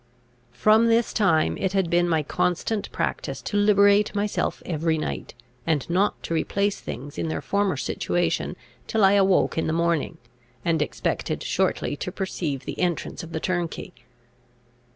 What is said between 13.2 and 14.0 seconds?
of the turnkey.